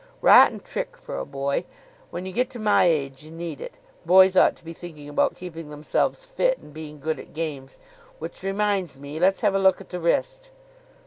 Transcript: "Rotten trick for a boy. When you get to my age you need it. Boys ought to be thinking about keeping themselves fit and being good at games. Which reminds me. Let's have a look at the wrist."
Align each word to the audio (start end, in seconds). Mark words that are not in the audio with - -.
"Rotten 0.21 0.61
trick 0.61 0.97
for 0.97 1.19
a 1.19 1.27
boy. 1.27 1.63
When 2.09 2.25
you 2.25 2.31
get 2.33 2.49
to 2.49 2.59
my 2.59 2.85
age 2.85 3.21
you 3.21 3.29
need 3.29 3.61
it. 3.61 3.77
Boys 4.03 4.35
ought 4.35 4.55
to 4.55 4.65
be 4.65 4.73
thinking 4.73 5.07
about 5.07 5.35
keeping 5.35 5.69
themselves 5.69 6.25
fit 6.25 6.57
and 6.57 6.73
being 6.73 6.99
good 6.99 7.19
at 7.19 7.35
games. 7.35 7.79
Which 8.17 8.41
reminds 8.41 8.97
me. 8.97 9.19
Let's 9.19 9.41
have 9.41 9.53
a 9.53 9.59
look 9.59 9.79
at 9.79 9.89
the 9.89 9.99
wrist." 9.99 10.49